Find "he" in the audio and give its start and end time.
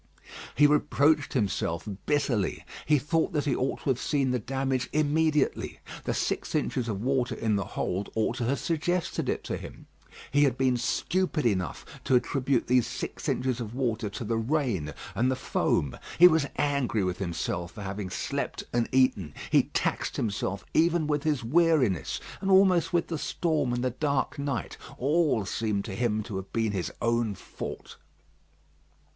0.55-0.65, 2.87-2.97, 3.45-3.55, 10.31-10.45, 16.17-16.27, 19.51-19.65